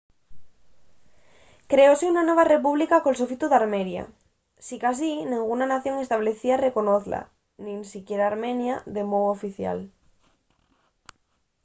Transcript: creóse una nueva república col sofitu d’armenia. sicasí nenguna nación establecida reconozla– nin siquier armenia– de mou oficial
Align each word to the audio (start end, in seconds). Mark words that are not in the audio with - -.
creóse 1.71 2.09
una 2.13 2.23
nueva 2.27 2.45
república 2.53 2.95
col 3.03 3.19
sofitu 3.21 3.45
d’armenia. 3.49 4.03
sicasí 4.67 5.11
nenguna 5.31 5.65
nación 5.73 5.95
establecida 5.99 6.55
reconozla– 6.67 7.21
nin 7.65 7.79
siquier 7.91 8.21
armenia– 8.23 8.75
de 8.95 9.01
mou 9.11 9.25
oficial 9.35 9.79